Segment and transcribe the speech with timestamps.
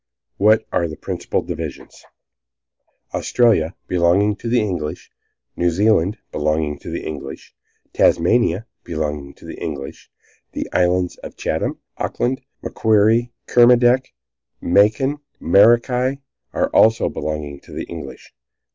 [0.37, 2.05] What are the principal divisions?"
[3.13, 5.11] "Australia, belonging to the English;
[5.55, 7.53] New Zealand, belonging to the English;
[7.93, 10.09] Tasmania, belonging to the English.
[10.53, 14.11] The islands of Chatham, Auckland, Macquarie, Kermadec,
[14.59, 16.17] Makin, Maraki,
[16.51, 18.33] are also belonging to the English."